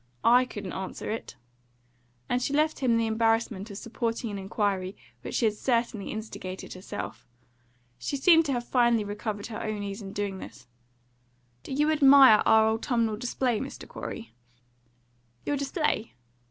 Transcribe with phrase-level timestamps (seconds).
[0.25, 1.35] "I couldn't answer it,"
[2.27, 6.73] and she left him the embarrassment of supporting an inquiry which she had certainly instigated
[6.73, 7.27] herself.
[7.99, 10.65] She seemed to have finally recovered her own ease in doing this.
[11.61, 13.87] "Do you admire our autumnal display, Mr.
[13.87, 14.33] Corey?"
[15.45, 16.15] "Your display?"